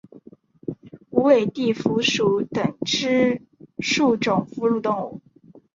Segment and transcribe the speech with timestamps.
[1.11, 3.39] 无尾蹄蝠属等之
[3.77, 5.21] 数种哺乳动物。